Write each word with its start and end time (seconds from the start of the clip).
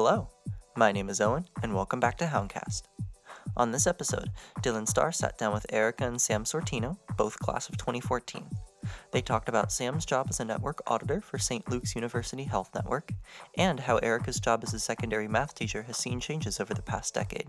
Hello, 0.00 0.28
my 0.76 0.92
name 0.92 1.08
is 1.08 1.20
Owen, 1.20 1.46
and 1.60 1.74
welcome 1.74 1.98
back 1.98 2.16
to 2.18 2.24
Houndcast. 2.26 2.82
On 3.56 3.72
this 3.72 3.84
episode, 3.84 4.30
Dylan 4.60 4.86
Star 4.86 5.10
sat 5.10 5.36
down 5.38 5.52
with 5.52 5.66
Erica 5.70 6.06
and 6.06 6.20
Sam 6.20 6.44
Sortino, 6.44 6.96
both 7.16 7.40
class 7.40 7.68
of 7.68 7.78
2014. 7.78 8.48
They 9.10 9.20
talked 9.20 9.48
about 9.48 9.72
Sam's 9.72 10.06
job 10.06 10.28
as 10.30 10.38
a 10.38 10.44
network 10.44 10.80
auditor 10.86 11.20
for 11.20 11.36
St. 11.36 11.68
Luke's 11.68 11.96
University 11.96 12.44
Health 12.44 12.70
Network, 12.76 13.10
and 13.56 13.80
how 13.80 13.96
Erica's 13.96 14.38
job 14.38 14.62
as 14.62 14.72
a 14.72 14.78
secondary 14.78 15.26
math 15.26 15.56
teacher 15.56 15.82
has 15.82 15.96
seen 15.96 16.20
changes 16.20 16.60
over 16.60 16.74
the 16.74 16.80
past 16.80 17.14
decade. 17.14 17.48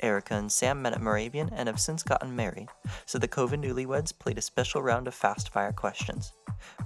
Erica 0.00 0.36
and 0.36 0.50
Sam 0.50 0.80
met 0.80 0.94
at 0.94 1.02
Moravian 1.02 1.50
and 1.52 1.66
have 1.66 1.80
since 1.80 2.02
gotten 2.02 2.34
married, 2.34 2.70
so 3.04 3.18
the 3.18 3.28
COVID 3.28 3.62
newlyweds 3.62 4.18
played 4.18 4.38
a 4.38 4.40
special 4.40 4.80
round 4.80 5.06
of 5.06 5.14
fast 5.14 5.50
fire 5.50 5.74
questions. 5.74 6.32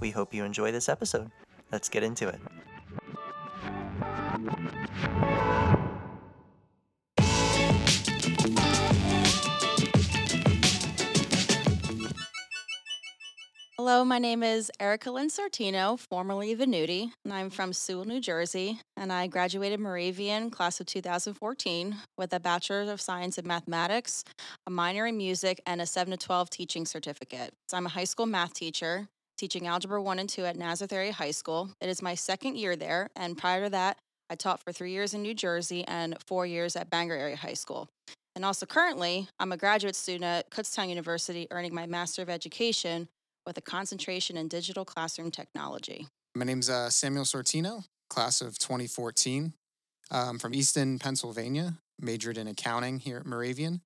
We 0.01 0.11
hope 0.11 0.33
you 0.33 0.43
enjoy 0.43 0.73
this 0.73 0.89
episode. 0.89 1.31
Let's 1.71 1.87
get 1.87 2.03
into 2.03 2.27
it. 2.27 2.41
Hello, 13.77 14.03
my 14.03 14.19
name 14.19 14.43
is 14.43 14.69
Erica 14.81 15.11
Lynn 15.11 15.29
Sortino, 15.29 15.97
formerly 15.97 16.53
Venuti, 16.55 17.11
and 17.23 17.33
I'm 17.33 17.49
from 17.49 17.71
Sewell, 17.71 18.03
New 18.03 18.19
Jersey. 18.19 18.81
And 18.97 19.13
I 19.13 19.27
graduated 19.27 19.79
Moravian 19.79 20.49
class 20.49 20.81
of 20.81 20.87
2014 20.87 21.95
with 22.17 22.33
a 22.33 22.39
Bachelor 22.39 22.81
of 22.91 22.99
Science 22.99 23.37
in 23.37 23.47
Mathematics, 23.47 24.25
a 24.67 24.69
minor 24.69 25.05
in 25.07 25.15
music, 25.15 25.61
and 25.65 25.79
a 25.79 25.85
7 25.85 26.11
to 26.11 26.17
12 26.17 26.49
teaching 26.49 26.85
certificate. 26.85 27.53
So 27.69 27.77
I'm 27.77 27.85
a 27.85 27.89
high 27.89 28.03
school 28.03 28.25
math 28.25 28.53
teacher, 28.53 29.07
teaching 29.37 29.67
Algebra 29.67 30.01
1 30.01 30.19
and 30.19 30.29
2 30.29 30.45
at 30.45 30.57
Nazareth 30.57 30.93
Area 30.93 31.13
High 31.13 31.31
School. 31.31 31.69
It 31.81 31.89
is 31.89 32.01
my 32.01 32.15
second 32.15 32.57
year 32.57 32.75
there, 32.75 33.09
and 33.15 33.37
prior 33.37 33.63
to 33.65 33.69
that, 33.71 33.97
I 34.29 34.35
taught 34.35 34.63
for 34.63 34.71
three 34.71 34.91
years 34.91 35.13
in 35.13 35.21
New 35.21 35.33
Jersey 35.33 35.83
and 35.87 36.15
four 36.25 36.45
years 36.45 36.75
at 36.75 36.89
Bangor 36.89 37.15
Area 37.15 37.35
High 37.35 37.53
School. 37.53 37.89
And 38.35 38.43
also 38.43 38.65
currently, 38.65 39.27
I'm 39.39 39.51
a 39.51 39.57
graduate 39.57 39.95
student 39.95 40.23
at 40.23 40.49
Kutztown 40.49 40.89
University 40.89 41.47
earning 41.51 41.73
my 41.73 41.85
Master 41.85 42.21
of 42.21 42.29
Education 42.29 43.07
with 43.45 43.57
a 43.57 43.61
concentration 43.61 44.37
in 44.37 44.47
digital 44.47 44.85
classroom 44.85 45.29
technology. 45.29 46.07
My 46.35 46.45
name's 46.45 46.69
uh, 46.69 46.89
Samuel 46.89 47.25
Sortino, 47.25 47.83
class 48.09 48.41
of 48.41 48.57
2014. 48.57 49.53
Um, 50.11 50.37
from 50.37 50.53
Easton, 50.53 50.99
Pennsylvania, 50.99 51.75
majored 51.99 52.37
in 52.37 52.47
accounting 52.47 52.99
here 52.99 53.17
at 53.17 53.25
Moravian. 53.25 53.81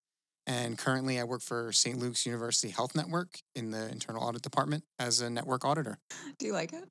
And 0.45 0.78
currently, 0.78 1.19
I 1.19 1.25
work 1.25 1.42
for 1.42 1.72
St. 1.72 1.97
Luke's 1.97 2.25
University 2.25 2.69
Health 2.69 2.95
Network 2.95 3.40
in 3.56 3.72
the 3.72 3.90
internal 3.90 4.23
audit 4.23 4.42
department 4.42 4.84
as 4.97 5.22
a 5.22 5.30
network 5.30 5.66
auditor. 5.66 6.00
Do 6.40 6.45
you 6.45 6.53
like 6.53 6.73
it? 6.73 6.86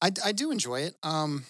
I, 0.00 0.12
I 0.24 0.32
do 0.32 0.50
enjoy 0.50 0.80
it. 0.82 0.94
Um, 1.02 1.44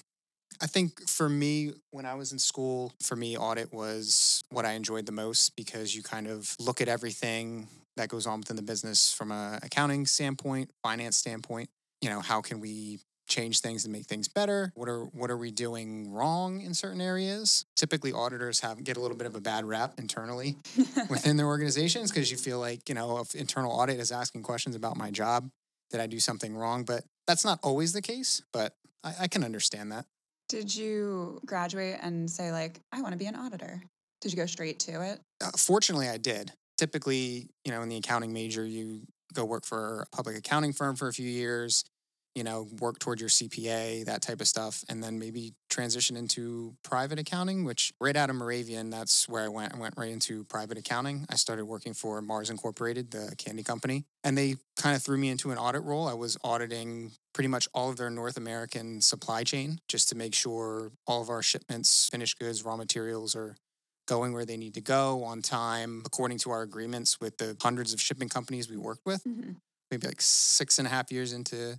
I 0.61 0.67
think 0.67 1.09
for 1.09 1.29
me, 1.29 1.73
when 1.91 2.05
I 2.05 2.15
was 2.15 2.33
in 2.33 2.39
school, 2.39 2.93
for 3.03 3.17
me, 3.17 3.37
audit 3.37 3.73
was 3.73 4.43
what 4.51 4.65
I 4.65 4.73
enjoyed 4.73 5.07
the 5.07 5.13
most 5.13 5.55
because 5.57 5.95
you 5.95 6.03
kind 6.03 6.27
of 6.27 6.55
look 6.59 6.81
at 6.81 6.89
everything 6.89 7.69
that 7.97 8.09
goes 8.09 8.27
on 8.27 8.41
within 8.41 8.57
the 8.57 8.63
business 8.63 9.13
from 9.13 9.31
a 9.31 9.59
accounting 9.63 10.07
standpoint, 10.07 10.71
finance 10.83 11.17
standpoint. 11.17 11.69
You 12.01 12.11
know, 12.11 12.21
how 12.21 12.41
can 12.41 12.61
we 12.61 13.01
change 13.29 13.61
things 13.61 13.85
and 13.85 13.93
make 13.93 14.07
things 14.07 14.27
better? 14.27 14.73
What 14.75 14.89
are 14.89 15.05
what 15.05 15.31
are 15.31 15.37
we 15.37 15.51
doing 15.51 16.11
wrong 16.11 16.61
in 16.61 16.75
certain 16.75 17.01
areas? 17.01 17.65
Typically 17.77 18.13
auditors 18.13 18.61
have 18.61 18.83
get 18.83 18.97
a 18.97 19.01
little 19.01 19.17
bit 19.17 19.27
of 19.27 19.37
a 19.37 19.41
bad 19.41 19.65
rap 19.65 19.95
internally 19.99 20.57
within 21.11 21.37
their 21.37 21.47
organizations 21.47 22.11
because 22.11 22.31
you 22.31 22.37
feel 22.37 22.59
like, 22.59 22.89
you 22.89 22.95
know, 22.95 23.19
if 23.19 23.35
internal 23.35 23.71
audit 23.71 24.01
is 24.01 24.11
asking 24.11 24.43
questions 24.43 24.75
about 24.75 24.97
my 24.97 25.11
job, 25.11 25.51
did 25.91 26.01
I 26.01 26.07
do 26.07 26.19
something 26.19 26.57
wrong? 26.57 26.85
But 26.85 27.05
that's 27.27 27.45
not 27.45 27.61
always 27.63 27.93
the 27.93 28.03
case, 28.03 28.43
but 28.53 28.75
I, 29.05 29.15
I 29.21 29.29
can 29.29 29.45
understand 29.45 29.93
that. 29.93 30.07
Did 30.49 30.75
you 30.75 31.41
graduate 31.45 31.99
and 32.01 32.31
say, 32.31 32.53
like, 32.53 32.81
I 32.93 33.03
want 33.03 33.13
to 33.13 33.19
be 33.19 33.27
an 33.27 33.37
auditor? 33.37 33.83
Did 34.21 34.33
you 34.33 34.37
go 34.37 34.47
straight 34.47 34.79
to 34.81 35.03
it? 35.03 35.21
Uh, 35.43 35.51
fortunately, 35.57 36.09
I 36.09 36.17
did. 36.17 36.53
Typically, 36.79 37.51
you 37.65 37.73
know, 37.73 37.83
in 37.83 37.89
the 37.89 37.97
accounting 37.97 38.33
major, 38.33 38.65
you 38.65 39.03
go 39.35 39.45
work 39.45 39.65
for 39.65 40.07
a 40.11 40.17
public 40.17 40.37
accounting 40.37 40.73
firm 40.73 40.97
for 40.97 41.09
a 41.09 41.13
few 41.13 41.29
years, 41.29 41.85
you 42.35 42.45
know, 42.45 42.69
work 42.81 42.99
toward 42.99 43.21
your 43.21 43.29
CPA, 43.29 44.05
that 44.07 44.23
type 44.23 44.41
of 44.41 44.49
stuff, 44.49 44.85
and 44.89 45.03
then 45.03 45.19
maybe 45.19 45.53
transition 45.69 46.17
into 46.17 46.75
private 46.83 47.19
accounting, 47.19 47.65
which 47.65 47.93
right 48.01 48.17
out 48.17 48.31
of 48.31 48.37
Moravian, 48.37 48.91
that's 48.91 49.29
where 49.29 49.45
I 49.45 49.49
went. 49.49 49.75
I 49.75 49.79
went 49.79 49.95
right 49.97 50.11
into 50.11 50.45
private 50.45 50.79
accounting. 50.79 51.27
I 51.29 51.35
started 51.35 51.65
working 51.67 51.95
for 51.95 52.23
Mars 52.23 52.49
Incorporated, 52.49 53.11
the 53.11 53.35
candy 53.37 53.65
company, 53.65 54.05
and 54.25 54.39
they 54.39 54.57
kind 54.77 54.97
of 54.97 55.03
threw 55.03 55.19
me 55.19 55.29
into 55.29 55.51
an 55.51 55.59
audit 55.59 55.83
role. 55.83 56.09
I 56.09 56.15
was 56.15 56.39
auditing 56.43 57.13
pretty 57.39 57.47
much 57.49 57.69
all 57.73 57.89
of 57.89 57.97
their 57.97 58.11
North 58.11 58.37
American 58.37 59.01
supply 59.01 59.45
chain 59.45 59.79
just 59.87 60.09
to 60.09 60.17
make 60.17 60.35
sure 60.35 60.91
all 61.07 61.23
of 61.23 61.31
our 61.31 61.41
shipments, 61.41 62.09
finished 62.11 62.37
goods, 62.37 62.65
raw 62.65 62.77
materials 62.77 63.37
are 63.37 63.55
going 64.09 64.33
where 64.33 64.45
they 64.45 64.57
need 64.57 64.75
to 64.75 64.81
go 64.81 65.23
on 65.23 65.41
time 65.41 66.03
according 66.05 66.37
to 66.37 66.51
our 66.51 66.63
agreements 66.63 67.21
with 67.21 67.39
the 67.39 67.57
hundreds 67.63 67.93
of 67.93 68.01
shipping 68.01 68.29
companies 68.29 68.69
we 68.69 68.77
worked 68.77 69.07
with. 69.07 69.23
Mm-hmm. 69.23 69.53
Maybe 69.89 70.09
like 70.09 70.21
six 70.21 70.81
and 70.81 70.89
a 70.89 70.91
half 70.91 71.13
years 71.13 71.33
into 71.33 71.77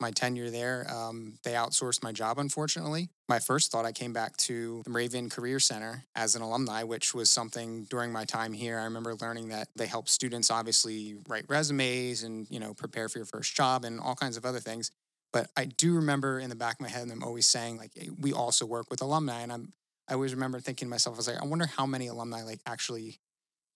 my 0.00 0.10
tenure 0.10 0.50
there, 0.50 0.86
um, 0.90 1.38
they 1.44 1.52
outsourced 1.52 2.02
my 2.02 2.12
job, 2.12 2.38
unfortunately. 2.38 3.08
My 3.28 3.38
first 3.38 3.70
thought, 3.70 3.84
I 3.84 3.92
came 3.92 4.12
back 4.12 4.36
to 4.38 4.82
the 4.84 4.90
Moravian 4.90 5.28
Career 5.28 5.60
Center 5.60 6.04
as 6.14 6.34
an 6.34 6.42
alumni, 6.42 6.82
which 6.82 7.14
was 7.14 7.30
something 7.30 7.84
during 7.90 8.12
my 8.12 8.24
time 8.24 8.52
here. 8.52 8.78
I 8.78 8.84
remember 8.84 9.14
learning 9.14 9.48
that 9.48 9.68
they 9.76 9.86
help 9.86 10.08
students 10.08 10.50
obviously 10.50 11.16
write 11.28 11.44
resumes 11.48 12.22
and, 12.22 12.46
you 12.50 12.60
know, 12.60 12.74
prepare 12.74 13.08
for 13.08 13.18
your 13.18 13.26
first 13.26 13.54
job 13.54 13.84
and 13.84 14.00
all 14.00 14.14
kinds 14.14 14.36
of 14.36 14.44
other 14.44 14.60
things. 14.60 14.90
But 15.32 15.50
I 15.56 15.66
do 15.66 15.94
remember 15.94 16.40
in 16.40 16.48
the 16.48 16.56
back 16.56 16.74
of 16.74 16.80
my 16.80 16.88
head 16.88 17.08
them 17.08 17.22
always 17.22 17.46
saying, 17.46 17.76
like, 17.76 17.90
hey, 17.94 18.10
we 18.18 18.32
also 18.32 18.64
work 18.64 18.90
with 18.90 19.02
alumni. 19.02 19.42
And 19.42 19.52
I'm 19.52 19.72
I 20.08 20.14
always 20.14 20.32
remember 20.32 20.58
thinking 20.58 20.86
to 20.86 20.90
myself, 20.90 21.16
I 21.16 21.18
was 21.18 21.28
like, 21.28 21.42
I 21.42 21.44
wonder 21.44 21.66
how 21.66 21.84
many 21.84 22.06
alumni 22.06 22.42
like 22.42 22.60
actually 22.66 23.18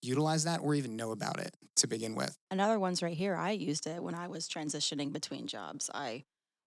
utilize 0.03 0.43
that 0.43 0.59
or 0.61 0.75
even 0.75 0.95
know 0.95 1.11
about 1.11 1.39
it 1.39 1.55
to 1.77 1.87
begin 1.87 2.13
with. 2.15 2.35
Another 2.51 2.77
one's 2.79 3.01
right 3.01 3.15
here. 3.17 3.35
I 3.35 3.51
used 3.51 3.87
it 3.87 4.03
when 4.03 4.13
I 4.15 4.27
was 4.27 4.47
transitioning 4.47 5.11
between 5.11 5.47
jobs. 5.47 5.89
I 5.93 6.23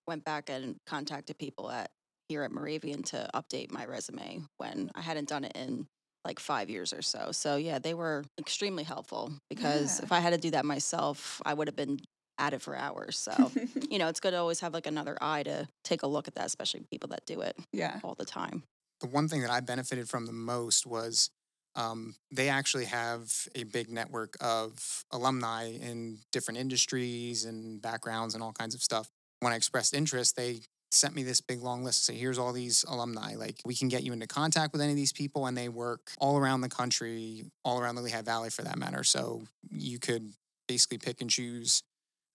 went 0.09 0.25
back 0.25 0.49
and 0.51 0.77
contacted 0.87 1.39
people 1.39 1.71
at 1.71 1.91
here 2.29 2.43
at 2.43 2.51
Moravian 2.51 3.03
to 3.05 3.31
update 3.35 3.71
my 3.71 3.85
resume 3.87 4.43
when 4.57 4.91
I 4.95 5.01
hadn't 5.01 5.29
done 5.29 5.45
it 5.45 5.53
in 5.55 5.87
like 6.25 6.41
five 6.41 6.69
years 6.69 6.93
or 6.93 7.03
so. 7.03 7.31
So 7.31 7.55
yeah, 7.57 7.79
they 7.79 7.95
were 7.95 8.25
extremely 8.39 8.83
helpful 8.83 9.33
because 9.49 10.01
Yeah. 10.01 10.07
if 10.07 10.13
I 10.13 10.19
had 10.19 10.31
to 10.31 10.39
do 10.39 10.51
that 10.51 10.65
myself, 10.65 11.41
I 11.47 11.55
would 11.55 11.69
have 11.69 11.77
been 11.77 12.01
at 12.39 12.53
it 12.53 12.63
for 12.63 12.75
hours. 12.77 13.17
So 13.17 13.53
you 13.91 13.99
know, 13.99 14.09
it's 14.09 14.19
good 14.19 14.33
to 14.33 14.39
always 14.39 14.59
have 14.61 14.75
like 14.75 14.87
another 14.89 15.17
eye 15.21 15.45
to 15.45 15.69
take 15.85 16.03
a 16.03 16.07
look 16.09 16.27
at 16.27 16.35
that, 16.35 16.47
especially 16.47 16.85
people 16.91 17.11
that 17.11 17.25
do 17.27 17.43
it 17.43 17.57
yeah. 17.73 18.01
all 18.03 18.17
the 18.19 18.25
time. 18.25 18.65
the 19.01 19.07
one 19.07 19.29
thing 19.29 19.43
that 19.43 19.51
I 19.51 19.61
benefited 19.61 20.09
from 20.09 20.27
the 20.27 20.33
most 20.33 20.85
was 20.85 21.31
um, 21.77 22.17
they 22.33 22.49
actually 22.49 22.87
have 22.87 23.33
a 23.55 23.65
big 23.65 23.89
network 23.89 24.37
of 24.41 25.05
alumni 25.13 25.71
in 25.71 26.19
different 26.33 26.59
industries 26.59 27.45
and 27.45 27.81
backgrounds 27.81 28.35
and 28.35 28.43
all 28.43 28.53
kinds 28.53 28.75
of 28.75 28.83
stuff. 28.83 29.09
When 29.41 29.53
I 29.53 29.57
expressed 29.57 29.95
interest, 29.95 30.35
they 30.37 30.61
sent 30.91 31.15
me 31.15 31.23
this 31.23 31.41
big 31.41 31.63
long 31.63 31.85
list 31.85 31.99
to 31.99 32.05
say, 32.13 32.19
here's 32.19 32.39
all 32.39 32.53
these 32.53 32.85
alumni. 32.89 33.35
Like, 33.37 33.61
we 33.65 33.75
can 33.75 33.89
get 33.89 34.03
you 34.03 34.13
into 34.13 34.27
contact 34.27 34.73
with 34.73 34.81
any 34.81 34.93
of 34.93 34.97
these 34.97 35.13
people, 35.13 35.47
and 35.47 35.57
they 35.57 35.69
work 35.69 36.13
all 36.19 36.39
around 36.39 36.63
the 36.63 36.69
country, 36.69 37.45
all 37.65 37.79
around 37.79 37.97
the 37.97 38.03
Lehigh 38.03 38.23
Valley 38.23 38.51
for 38.51 38.63
that 38.63 38.79
matter. 38.79 39.05
So 39.05 39.43
you 39.71 39.99
could 39.99 40.33
basically 40.67 40.99
pick 40.99 41.21
and 41.21 41.29
choose 41.29 41.83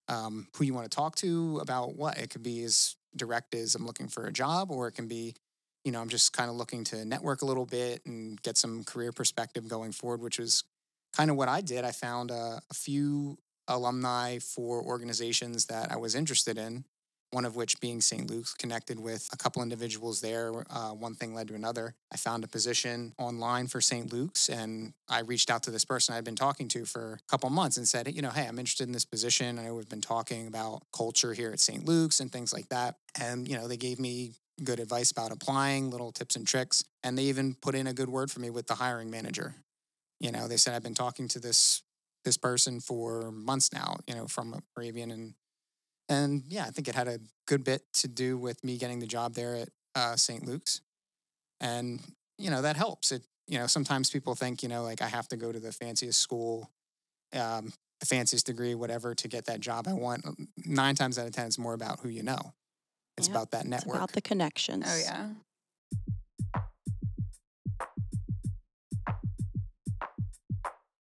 um, 0.08 0.48
who 0.56 0.64
you 0.64 0.74
want 0.74 0.90
to 0.90 0.94
talk 0.94 1.16
to 1.16 1.58
about 1.60 1.96
what. 1.96 2.18
It 2.18 2.30
could 2.30 2.42
be 2.42 2.62
as 2.62 2.96
direct 3.16 3.54
as 3.54 3.74
I'm 3.74 3.86
looking 3.86 4.08
for 4.08 4.26
a 4.26 4.32
job, 4.32 4.70
or 4.70 4.86
it 4.86 4.92
can 4.92 5.08
be 5.08 5.34
you 5.84 5.92
know, 5.92 6.00
I'm 6.00 6.08
just 6.08 6.32
kind 6.32 6.48
of 6.48 6.56
looking 6.56 6.84
to 6.84 7.04
network 7.04 7.42
a 7.42 7.46
little 7.46 7.66
bit 7.66 8.02
and 8.06 8.40
get 8.42 8.56
some 8.56 8.84
career 8.84 9.12
perspective 9.12 9.68
going 9.68 9.92
forward, 9.92 10.20
which 10.22 10.38
was 10.38 10.64
kind 11.16 11.30
of 11.30 11.36
what 11.36 11.48
I 11.48 11.60
did. 11.60 11.84
I 11.84 11.90
found 11.90 12.30
uh, 12.30 12.60
a 12.70 12.74
few 12.74 13.38
alumni 13.68 14.38
for 14.38 14.82
organizations 14.82 15.66
that 15.66 15.90
I 15.90 15.96
was 15.96 16.14
interested 16.14 16.58
in, 16.58 16.84
one 17.30 17.44
of 17.44 17.56
which 17.56 17.80
being 17.80 18.00
St. 18.00 18.30
Luke's, 18.30 18.54
connected 18.54 19.00
with 19.00 19.28
a 19.32 19.36
couple 19.36 19.62
individuals 19.62 20.20
there. 20.20 20.52
Uh, 20.70 20.90
one 20.90 21.14
thing 21.14 21.34
led 21.34 21.48
to 21.48 21.54
another. 21.54 21.94
I 22.12 22.16
found 22.16 22.44
a 22.44 22.48
position 22.48 23.12
online 23.18 23.66
for 23.66 23.80
St. 23.80 24.12
Luke's 24.12 24.48
and 24.48 24.92
I 25.08 25.20
reached 25.20 25.50
out 25.50 25.62
to 25.64 25.70
this 25.70 25.84
person 25.84 26.14
I'd 26.14 26.24
been 26.24 26.36
talking 26.36 26.68
to 26.68 26.84
for 26.84 27.18
a 27.22 27.30
couple 27.30 27.48
months 27.50 27.76
and 27.76 27.88
said, 27.88 28.12
you 28.14 28.22
know, 28.22 28.30
hey, 28.30 28.46
I'm 28.46 28.58
interested 28.58 28.86
in 28.86 28.92
this 28.92 29.04
position. 29.04 29.58
I 29.58 29.64
know 29.64 29.74
we've 29.74 29.88
been 29.88 30.00
talking 30.00 30.46
about 30.46 30.82
culture 30.94 31.32
here 31.32 31.50
at 31.50 31.60
St. 31.60 31.84
Luke's 31.84 32.20
and 32.20 32.30
things 32.30 32.52
like 32.52 32.68
that. 32.68 32.96
And, 33.20 33.48
you 33.48 33.56
know, 33.56 33.68
they 33.68 33.76
gave 33.76 33.98
me 33.98 34.34
good 34.62 34.80
advice 34.80 35.10
about 35.10 35.32
applying, 35.32 35.90
little 35.90 36.12
tips 36.12 36.36
and 36.36 36.46
tricks. 36.46 36.84
And 37.02 37.16
they 37.16 37.24
even 37.24 37.54
put 37.54 37.74
in 37.74 37.86
a 37.86 37.92
good 37.92 38.08
word 38.08 38.30
for 38.30 38.40
me 38.40 38.50
with 38.50 38.66
the 38.66 38.74
hiring 38.74 39.10
manager. 39.10 39.54
You 40.20 40.30
know, 40.30 40.48
they 40.48 40.56
said 40.56 40.74
I've 40.74 40.82
been 40.82 40.94
talking 40.94 41.28
to 41.28 41.40
this 41.40 41.82
this 42.24 42.36
person 42.36 42.78
for 42.78 43.32
months 43.32 43.72
now, 43.72 43.96
you 44.06 44.14
know, 44.14 44.28
from 44.28 44.62
Moravian 44.76 45.10
and 45.10 45.34
and 46.08 46.44
yeah, 46.48 46.64
I 46.64 46.70
think 46.70 46.88
it 46.88 46.94
had 46.94 47.08
a 47.08 47.18
good 47.46 47.64
bit 47.64 47.82
to 47.94 48.08
do 48.08 48.36
with 48.36 48.62
me 48.62 48.76
getting 48.76 48.98
the 48.98 49.06
job 49.06 49.34
there 49.34 49.56
at 49.56 49.68
uh, 49.94 50.16
St. 50.16 50.46
Luke's. 50.46 50.80
And, 51.60 52.00
you 52.38 52.50
know, 52.50 52.62
that 52.62 52.76
helps. 52.76 53.12
It, 53.12 53.22
you 53.46 53.58
know, 53.58 53.66
sometimes 53.66 54.10
people 54.10 54.34
think, 54.34 54.62
you 54.62 54.68
know, 54.68 54.82
like 54.82 55.00
I 55.00 55.08
have 55.08 55.28
to 55.28 55.36
go 55.36 55.52
to 55.52 55.60
the 55.60 55.72
fanciest 55.72 56.20
school, 56.20 56.70
um, 57.34 57.72
the 58.00 58.06
fanciest 58.06 58.46
degree, 58.46 58.74
whatever, 58.74 59.14
to 59.14 59.28
get 59.28 59.46
that 59.46 59.60
job 59.60 59.86
I 59.88 59.94
want. 59.94 60.24
Nine 60.66 60.94
times 60.94 61.18
out 61.18 61.26
of 61.26 61.32
10, 61.32 61.46
it's 61.46 61.58
more 61.58 61.74
about 61.74 62.00
who 62.00 62.08
you 62.08 62.22
know. 62.22 62.52
It's 63.16 63.28
yep. 63.28 63.36
about 63.36 63.50
that 63.52 63.66
network. 63.66 63.96
It's 63.96 63.96
about 63.96 64.12
the 64.12 64.22
connections. 64.22 64.86
Oh 64.88 65.00
yeah. 65.04 65.28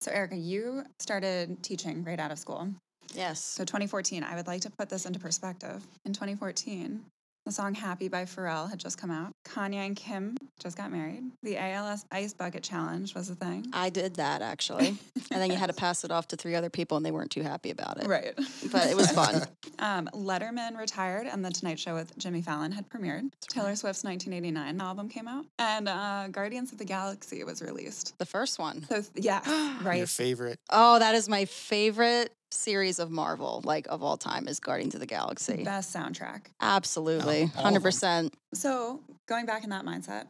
So 0.02 0.12
Erica, 0.12 0.36
you 0.36 0.84
started 1.00 1.64
teaching 1.64 2.04
right 2.04 2.20
out 2.20 2.32
of 2.32 2.38
school. 2.38 2.70
Yes. 3.16 3.44
So 3.44 3.64
2014, 3.64 4.24
I 4.24 4.36
would 4.36 4.46
like 4.46 4.62
to 4.62 4.70
put 4.70 4.90
this 4.90 5.06
into 5.06 5.20
perspective. 5.20 5.84
In 6.06 6.14
2014, 6.14 7.04
the 7.46 7.52
song 7.52 7.76
Happy 7.76 8.08
by 8.08 8.26
Pharrell 8.26 8.70
had 8.70 8.80
just 8.80 8.98
come 8.98 9.12
out. 9.12 9.32
Kanye 9.46 9.86
and 9.86 9.96
Kim 9.96 10.36
just 10.60 10.76
got 10.76 10.92
married. 10.92 11.24
The 11.44 11.58
ALS 11.58 12.04
Ice 12.12 12.34
Bucket 12.34 12.64
Challenge 12.64 13.14
was 13.14 13.30
a 13.30 13.36
thing. 13.36 13.68
I 13.72 13.90
did 13.92 14.16
that 14.16 14.42
actually. 14.42 14.88
and 15.32 15.42
then 15.42 15.52
you 15.52 15.58
had 15.58 15.68
to 15.68 15.74
pass 15.76 16.04
it 16.04 16.10
off 16.10 16.28
to 16.30 16.36
three 16.36 16.56
other 16.56 16.72
people 16.72 16.98
and 16.98 17.06
they 17.06 17.12
weren't 17.12 17.30
too 17.30 17.44
happy 17.44 17.70
about 17.70 18.02
it. 18.02 18.08
Right. 18.08 18.34
But 18.72 18.88
it 18.88 18.96
was 18.96 19.12
fun. 19.12 19.44
Um, 19.78 20.08
Letterman 20.14 20.78
retired, 20.78 21.28
and 21.28 21.44
The 21.44 21.50
Tonight 21.50 21.78
Show 21.78 21.96
with 21.96 22.18
Jimmy 22.18 22.42
Fallon 22.42 22.72
had 22.72 22.88
premiered. 22.88 23.30
Taylor 23.42 23.76
Swift's 23.76 24.06
1989 24.06 24.80
album 24.80 25.10
came 25.10 25.28
out, 25.28 25.46
and 25.60 25.90
uh, 25.90 26.30
Guardians 26.32 26.72
of 26.72 26.78
the 26.78 26.86
Galaxy 26.86 27.44
was 27.44 27.62
released. 27.62 28.18
the 28.18 28.26
first 28.26 28.58
one. 28.58 28.86
So, 28.88 29.04
yeah, 29.16 29.42
right. 29.84 29.98
Your 29.98 30.04
right. 30.04 30.10
favorite. 30.10 30.60
Oh, 30.70 30.98
that 31.00 31.14
is 31.14 31.28
my 31.28 31.44
favorite 31.44 32.32
series 32.56 33.00
of 33.00 33.12
Marvel, 33.12 33.62
like 33.64 33.88
of 33.90 34.04
all 34.04 34.18
time, 34.18 34.48
is 34.48 34.60
Guardians 34.60 34.94
of 34.94 35.00
the 35.00 35.06
Galaxy. 35.06 35.64
Best 35.64 35.96
soundtrack. 35.96 36.48
Absolutely. 36.62 37.52
all 37.58 37.66
of 37.68 37.74
them. 37.74 37.82
100%. 37.82 38.34
So, 38.54 39.02
going 39.28 39.46
back 39.46 39.64
in 39.64 39.70
that 39.70 39.86
mindset, 39.86 40.28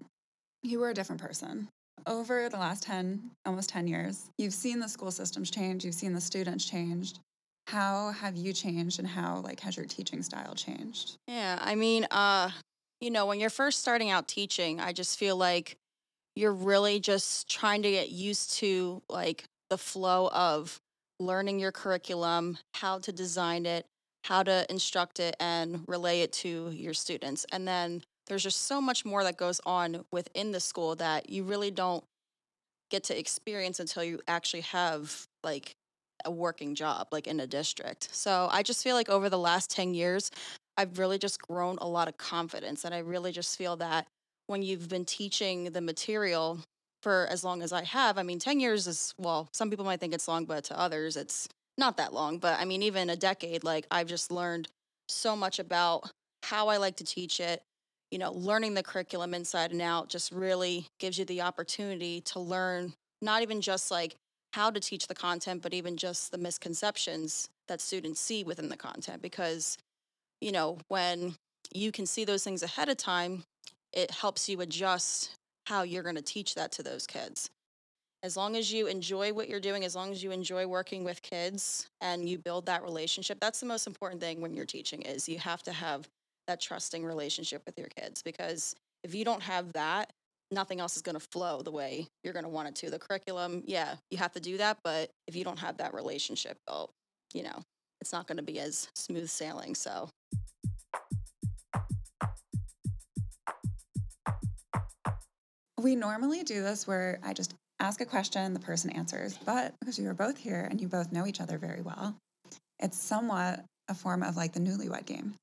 you 0.63 0.79
were 0.79 0.89
a 0.89 0.93
different 0.93 1.21
person. 1.21 1.67
Over 2.07 2.49
the 2.49 2.57
last 2.57 2.83
10, 2.83 3.31
almost 3.45 3.69
10 3.69 3.87
years, 3.87 4.29
you've 4.37 4.53
seen 4.53 4.79
the 4.79 4.87
school 4.87 5.11
systems 5.11 5.49
change, 5.49 5.85
you've 5.85 5.95
seen 5.95 6.13
the 6.13 6.21
students 6.21 6.65
changed. 6.65 7.19
How 7.67 8.11
have 8.11 8.35
you 8.35 8.53
changed 8.53 8.99
and 8.99 9.07
how 9.07 9.39
like 9.39 9.59
has 9.61 9.75
your 9.75 9.87
teaching 9.87 10.21
style 10.21 10.53
changed? 10.53 11.15
Yeah, 11.27 11.57
I 11.59 11.73
mean, 11.73 12.05
uh, 12.11 12.51
you 13.01 13.09
know, 13.09 13.25
when 13.25 13.39
you're 13.39 13.49
first 13.49 13.79
starting 13.79 14.11
out 14.11 14.27
teaching, 14.27 14.79
I 14.79 14.93
just 14.93 15.17
feel 15.17 15.35
like 15.35 15.77
you're 16.35 16.53
really 16.53 16.99
just 16.99 17.49
trying 17.49 17.81
to 17.81 17.89
get 17.89 18.09
used 18.09 18.53
to 18.55 19.01
like 19.09 19.45
the 19.69 19.77
flow 19.77 20.29
of 20.29 20.79
learning 21.19 21.59
your 21.59 21.71
curriculum, 21.71 22.57
how 22.73 22.99
to 22.99 23.11
design 23.11 23.65
it, 23.65 23.85
how 24.23 24.43
to 24.43 24.65
instruct 24.69 25.19
it 25.19 25.35
and 25.39 25.83
relay 25.87 26.21
it 26.21 26.33
to 26.33 26.71
your 26.71 26.93
students. 26.93 27.45
And 27.51 27.67
then 27.67 28.01
there's 28.27 28.43
just 28.43 28.63
so 28.63 28.81
much 28.81 29.05
more 29.05 29.23
that 29.23 29.37
goes 29.37 29.61
on 29.65 30.03
within 30.11 30.51
the 30.51 30.59
school 30.59 30.95
that 30.95 31.29
you 31.29 31.43
really 31.43 31.71
don't 31.71 32.03
get 32.89 33.03
to 33.05 33.17
experience 33.17 33.79
until 33.79 34.03
you 34.03 34.19
actually 34.27 34.61
have 34.61 35.27
like 35.43 35.75
a 36.23 36.31
working 36.31 36.75
job 36.75 37.07
like 37.11 37.27
in 37.27 37.39
a 37.39 37.47
district. 37.47 38.09
So 38.11 38.47
I 38.51 38.63
just 38.63 38.83
feel 38.83 38.95
like 38.95 39.09
over 39.09 39.29
the 39.29 39.37
last 39.37 39.69
10 39.69 39.93
years 39.93 40.31
I've 40.77 40.97
really 40.97 41.17
just 41.17 41.41
grown 41.41 41.77
a 41.79 41.87
lot 41.87 42.07
of 42.07 42.17
confidence 42.17 42.83
and 42.83 42.93
I 42.93 42.99
really 42.99 43.31
just 43.31 43.57
feel 43.57 43.75
that 43.77 44.07
when 44.47 44.61
you've 44.61 44.89
been 44.89 45.05
teaching 45.05 45.65
the 45.65 45.81
material 45.81 46.59
for 47.05 47.27
as 47.29 47.43
long 47.43 47.61
as 47.61 47.71
I 47.71 47.83
have, 47.83 48.17
I 48.17 48.23
mean 48.23 48.39
10 48.39 48.59
years 48.59 48.87
is 48.87 49.13
well, 49.19 49.47
some 49.53 49.69
people 49.69 49.85
might 49.85 49.99
think 49.99 50.11
it's 50.11 50.27
long 50.27 50.45
but 50.45 50.63
to 50.63 50.79
others 50.79 51.15
it's 51.15 51.47
not 51.77 51.97
that 51.97 52.13
long, 52.13 52.39
but 52.39 52.59
I 52.59 52.65
mean 52.65 52.81
even 52.81 53.11
a 53.11 53.15
decade 53.15 53.63
like 53.63 53.85
I've 53.91 54.07
just 54.07 54.31
learned 54.31 54.69
so 55.07 55.35
much 55.35 55.59
about 55.59 56.09
how 56.41 56.67
I 56.67 56.77
like 56.77 56.95
to 56.95 57.03
teach 57.03 57.39
it, 57.39 57.61
you 58.09 58.17
know, 58.17 58.31
learning 58.31 58.73
the 58.73 58.81
curriculum 58.81 59.35
inside 59.35 59.71
and 59.71 59.83
out 59.83 60.09
just 60.09 60.31
really 60.31 60.87
gives 60.99 61.19
you 61.19 61.25
the 61.25 61.41
opportunity 61.41 62.21
to 62.21 62.39
learn 62.39 62.93
not 63.21 63.43
even 63.43 63.61
just 63.61 63.91
like 63.91 64.15
how 64.53 64.71
to 64.71 64.79
teach 64.79 65.05
the 65.05 65.13
content, 65.13 65.61
but 65.61 65.75
even 65.75 65.97
just 65.97 66.31
the 66.31 66.39
misconceptions 66.39 67.49
that 67.67 67.81
students 67.81 68.19
see 68.19 68.43
within 68.43 68.69
the 68.69 68.77
content. 68.77 69.21
Because, 69.21 69.77
you 70.41 70.51
know, 70.51 70.79
when 70.87 71.35
you 71.71 71.91
can 71.91 72.07
see 72.07 72.25
those 72.25 72.43
things 72.43 72.63
ahead 72.63 72.89
of 72.89 72.97
time, 72.97 73.43
it 73.93 74.09
helps 74.09 74.49
you 74.49 74.59
adjust 74.61 75.35
how 75.65 75.83
you're 75.83 76.03
going 76.03 76.15
to 76.15 76.21
teach 76.21 76.55
that 76.55 76.71
to 76.73 76.83
those 76.83 77.05
kids. 77.05 77.49
As 78.23 78.35
long 78.35 78.55
as 78.55 78.71
you 78.73 78.87
enjoy 78.87 79.33
what 79.33 79.49
you're 79.49 79.59
doing, 79.59 79.85
as 79.85 79.95
long 79.95 80.11
as 80.11 80.23
you 80.23 80.31
enjoy 80.31 80.65
working 80.65 81.03
with 81.03 81.21
kids 81.21 81.87
and 82.01 82.27
you 82.27 82.39
build 82.39 82.65
that 82.65 82.83
relationship, 82.83 83.39
that's 83.39 83.59
the 83.59 83.67
most 83.67 83.85
important 83.85 84.19
thing 84.19 84.41
when 84.41 84.55
you're 84.55 84.65
teaching 84.65 85.03
is 85.03 85.29
you 85.29 85.37
have 85.37 85.61
to 85.63 85.71
have 85.71 86.07
that 86.47 86.59
trusting 86.59 87.05
relationship 87.05 87.61
with 87.65 87.77
your 87.77 87.87
kids 87.99 88.21
because 88.21 88.75
if 89.03 89.13
you 89.13 89.25
don't 89.25 89.43
have 89.43 89.73
that, 89.73 90.11
nothing 90.51 90.79
else 90.79 90.95
is 90.95 91.01
going 91.01 91.17
to 91.17 91.27
flow 91.31 91.61
the 91.61 91.71
way 91.71 92.07
you're 92.23 92.33
going 92.33 92.43
to 92.43 92.49
want 92.49 92.67
it 92.67 92.75
to. 92.75 92.89
The 92.89 92.99
curriculum, 92.99 93.63
yeah, 93.65 93.95
you 94.09 94.17
have 94.17 94.33
to 94.33 94.39
do 94.39 94.57
that, 94.57 94.77
but 94.83 95.11
if 95.27 95.35
you 95.35 95.43
don't 95.43 95.59
have 95.59 95.77
that 95.77 95.93
relationship 95.93 96.57
built, 96.67 96.91
you 97.33 97.43
know, 97.43 97.63
it's 98.01 98.13
not 98.13 98.27
going 98.27 98.37
to 98.37 98.43
be 98.43 98.59
as 98.59 98.89
smooth 98.95 99.29
sailing. 99.29 99.75
So, 99.75 100.09
We 105.85 105.95
normally 105.95 106.41
do 106.41 106.63
this 106.63 106.87
where 106.87 107.19
I 107.21 107.33
just 107.33 107.53
ask 107.79 108.01
a 108.01 108.05
question, 108.05 108.55
the 108.55 108.59
person 108.59 108.89
answers. 108.89 109.37
But 109.45 109.75
because 109.79 109.99
you 109.99 110.09
are 110.09 110.15
both 110.15 110.35
here 110.35 110.67
and 110.67 110.81
you 110.81 110.87
both 110.87 111.11
know 111.11 111.27
each 111.27 111.39
other 111.39 111.59
very 111.59 111.83
well, 111.83 112.15
it's 112.79 112.97
somewhat 112.97 113.63
a 113.87 113.93
form 113.93 114.23
of 114.23 114.35
like 114.35 114.53
the 114.53 114.59
newlywed 114.59 115.05
game. 115.05 115.35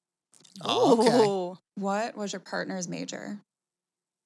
Oh, 0.60 0.98
okay. 0.98 1.60
What 1.76 2.16
was 2.16 2.32
your 2.32 2.40
partner's 2.40 2.88
major? 2.88 3.38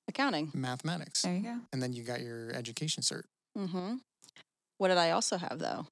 accounting. 0.09 0.51
Mathematics. 0.55 1.21
There 1.21 1.35
you 1.35 1.43
go. 1.43 1.57
And 1.75 1.83
then 1.83 1.93
you 1.93 2.03
got 2.03 2.23
your 2.23 2.51
education 2.55 3.03
cert. 3.03 3.25
Mm-hmm. 3.59 3.97
What 4.79 4.89
did 4.89 4.97
I 4.97 5.11
also 5.11 5.37
have 5.37 5.59
though? 5.59 5.87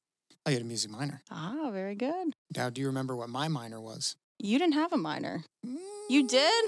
Oh, 0.47 0.51
you 0.51 0.55
had 0.55 0.63
a 0.63 0.67
music 0.67 0.91
minor. 0.91 1.21
Ah, 1.31 1.69
very 1.71 1.97
good. 1.97 2.33
Now, 2.57 2.71
do 2.71 2.81
you 2.81 2.87
remember 2.87 3.15
what 3.15 3.29
my 3.29 3.49
minor 3.49 3.79
was? 3.79 4.17
You 4.39 4.59
didn't 4.59 4.73
have 4.73 4.95
a 4.95 4.97
minor. 4.97 5.45
You 6.09 6.27
did? 6.27 6.65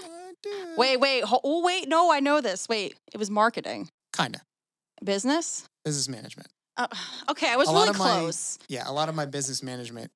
Wait, 0.77 0.99
wait. 0.99 1.25
ho- 1.25 1.41
Oh, 1.43 1.63
wait. 1.63 1.89
No, 1.89 2.11
I 2.13 2.21
know 2.21 2.41
this. 2.41 2.69
Wait, 2.69 2.97
it 3.13 3.19
was 3.19 3.31
marketing, 3.31 3.89
Kinda. 4.17 4.41
business. 5.05 5.65
Business 5.85 6.09
management. 6.09 6.49
Uh, 6.77 6.87
okay, 7.31 7.51
I 7.51 7.57
was 7.57 7.69
A 7.69 7.73
really 7.73 7.89
of 7.89 7.99
my- 7.99 8.05
close. 8.05 8.59
Yeah, 8.69 8.85
a 8.87 8.93
lot 8.93 9.09
of 9.09 9.15
my 9.15 9.25
business 9.25 9.63
management 9.63 10.11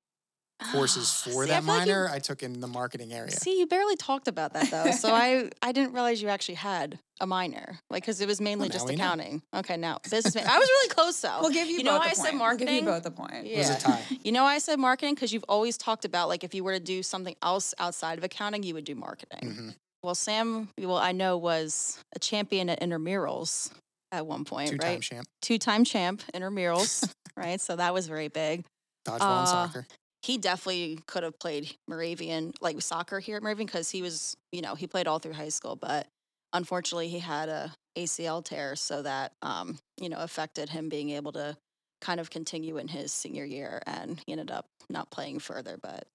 courses 0.71 1.11
for 1.23 1.31
See, 1.45 1.51
I 1.51 1.59
that 1.59 1.65
like 1.65 1.87
you- 1.87 1.93
minor 1.93 2.09
I 2.11 2.19
took 2.19 2.43
in 2.43 2.59
the 2.61 2.67
marketing 2.67 3.11
area. 3.11 3.31
See, 3.31 3.59
you 3.59 3.65
barely 3.65 3.95
talked 3.95 4.27
about 4.27 4.53
that 4.53 4.69
though, 4.69 4.91
so 4.91 5.09
I 5.13 5.49
I 5.63 5.71
didn't 5.71 5.93
realize 5.93 6.21
you 6.21 6.27
actually 6.29 6.55
had 6.55 6.99
a 7.19 7.25
minor, 7.25 7.79
like 7.89 8.03
because 8.03 8.21
it 8.21 8.27
was 8.27 8.39
mainly 8.39 8.67
now 8.67 8.73
just 8.73 8.85
we 8.87 8.95
know. 8.95 9.03
accounting. 9.03 9.41
Okay, 9.55 9.75
now 9.77 9.97
business. 10.09 10.35
Man- 10.35 10.45
I 10.47 10.59
was 10.59 10.67
really 10.69 10.89
close 10.89 11.19
though. 11.21 11.39
We'll 11.41 11.49
give 11.51 11.67
you, 11.67 11.77
You 11.79 11.83
know 11.83 11.93
both 11.93 11.99
why 12.01 12.05
a 12.05 12.09
I 12.09 12.13
said 12.13 12.23
point. 12.31 12.33
We'll 12.41 12.57
give 12.57 12.67
marketing? 12.67 12.75
you 12.75 12.81
both 12.91 13.05
a 13.07 13.11
point. 13.11 13.33
It 13.47 13.57
was 13.57 13.69
Yeah. 13.69 13.77
a 13.77 13.79
tie. 13.79 14.03
You 14.23 14.31
know 14.31 14.43
why 14.43 14.53
I 14.55 14.59
said 14.59 14.77
marketing? 14.79 15.15
Because 15.15 15.33
you've 15.33 15.45
always 15.49 15.77
talked 15.77 16.05
about 16.05 16.27
like 16.29 16.43
if 16.43 16.53
you 16.53 16.63
were 16.63 16.73
to 16.73 16.79
do 16.79 17.01
something 17.01 17.35
else 17.41 17.73
outside 17.79 18.19
of 18.19 18.23
accounting, 18.23 18.61
you 18.61 18.75
would 18.75 18.85
do 18.85 18.93
marketing. 18.93 19.49
Mhm. 19.49 19.75
Well, 20.03 20.15
Sam, 20.15 20.69
well, 20.79 20.97
I 20.97 21.11
know 21.11 21.37
was 21.37 21.99
a 22.15 22.19
champion 22.19 22.69
at 22.69 22.81
intramurals 22.81 23.71
at 24.11 24.25
one 24.25 24.45
point, 24.45 24.71
Two 24.71 24.77
time 24.77 24.93
right? 24.93 25.01
champ. 25.01 25.27
Two-time 25.41 25.83
champ 25.83 26.21
intramurals, 26.33 27.11
right? 27.37 27.61
So 27.61 27.75
that 27.75 27.93
was 27.93 28.07
very 28.07 28.27
big. 28.27 28.65
Dodgeball 29.05 29.19
and 29.19 29.47
Uh, 29.47 29.67
soccer. 29.67 29.87
he 30.23 30.37
definitely 30.37 30.99
could 31.07 31.23
have 31.23 31.39
played 31.39 31.75
Moravian, 31.87 32.53
like 32.61 32.81
soccer 32.81 33.19
here 33.19 33.37
at 33.37 33.43
Moravian, 33.43 33.67
because 33.67 33.91
he 33.91 34.01
was, 34.01 34.35
you 34.51 34.61
know, 34.61 34.75
he 34.75 34.87
played 34.87 35.07
all 35.07 35.19
through 35.19 35.33
high 35.33 35.49
school. 35.49 35.75
But 35.75 36.07
unfortunately, 36.53 37.07
he 37.09 37.19
had 37.19 37.49
a 37.49 37.73
ACL 37.95 38.43
tear, 38.43 38.75
so 38.75 39.01
that, 39.03 39.33
um, 39.41 39.77
you 39.97 40.09
know, 40.09 40.17
affected 40.17 40.69
him 40.69 40.89
being 40.89 41.11
able 41.11 41.31
to 41.33 41.55
kind 42.01 42.19
of 42.19 42.29
continue 42.31 42.77
in 42.77 42.87
his 42.87 43.11
senior 43.13 43.45
year, 43.45 43.81
and 43.85 44.21
he 44.25 44.31
ended 44.31 44.49
up 44.49 44.65
not 44.89 45.11
playing 45.11 45.39
further. 45.39 45.77
But 45.81 46.07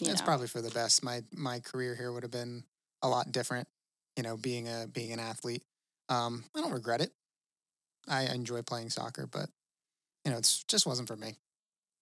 you 0.00 0.10
It's 0.10 0.20
know, 0.20 0.26
probably 0.26 0.46
for 0.46 0.62
the 0.62 0.70
best. 0.70 1.02
My 1.02 1.22
my 1.32 1.58
career 1.60 1.94
here 1.94 2.12
would 2.12 2.22
have 2.22 2.32
been 2.32 2.64
a 3.06 3.08
lot 3.08 3.32
different, 3.32 3.68
you 4.16 4.22
know, 4.22 4.36
being 4.36 4.68
a 4.68 4.86
being 4.92 5.12
an 5.12 5.20
athlete. 5.20 5.62
Um, 6.08 6.44
I 6.54 6.60
don't 6.60 6.72
regret 6.72 7.00
it. 7.00 7.12
I 8.08 8.22
enjoy 8.26 8.62
playing 8.62 8.90
soccer, 8.90 9.26
but 9.26 9.48
you 10.24 10.32
know, 10.32 10.38
it's 10.38 10.64
just 10.64 10.86
wasn't 10.86 11.08
for 11.08 11.16
me. 11.16 11.36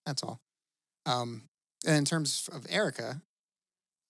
That's 0.07 0.23
all. 0.23 0.41
Um, 1.07 1.43
and 1.87 1.97
in 1.97 2.05
terms 2.05 2.49
of 2.53 2.67
Erica, 2.69 3.21